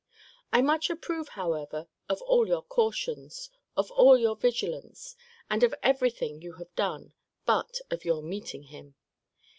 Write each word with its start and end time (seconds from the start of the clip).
I 0.51 0.63
much 0.63 0.89
approve, 0.89 1.27
however, 1.27 1.87
of 2.09 2.23
all 2.23 2.47
your 2.47 2.63
cautions, 2.63 3.51
of 3.77 3.91
all 3.91 4.17
your 4.17 4.35
vigilance, 4.35 5.15
and 5.47 5.61
of 5.61 5.75
every 5.83 6.09
thing 6.09 6.41
you 6.41 6.53
have 6.53 6.73
done, 6.75 7.13
but 7.45 7.81
of 7.91 8.03
your 8.03 8.23
meeting 8.23 8.63
him. 8.63 8.95